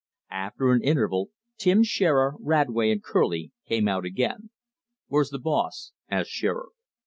After 0.31 0.71
an 0.71 0.81
interval, 0.81 1.29
Tim 1.59 1.83
Shearer, 1.83 2.33
Radway 2.41 2.89
and 2.91 3.03
Kerlie 3.03 3.51
came 3.67 3.87
out 3.87 4.03
again. 4.03 4.49
"Where's 5.09 5.29
the 5.29 5.37
boss?" 5.37 5.91
asked 6.09 6.31
Shearer. 6.31 6.69